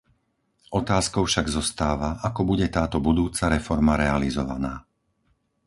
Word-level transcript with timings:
Otázkou 0.81 1.23
však 1.29 1.45
zostáva, 1.57 2.09
ako 2.27 2.41
bude 2.49 2.65
táto 2.77 2.97
budúca 3.07 3.43
reforma 3.55 3.93
realizovaná. 4.03 4.73